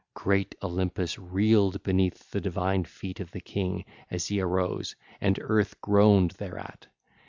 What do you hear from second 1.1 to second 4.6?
reeled beneath the divine feet of the king as he